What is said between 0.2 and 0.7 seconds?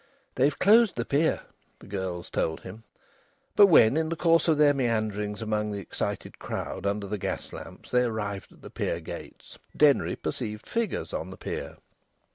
"They've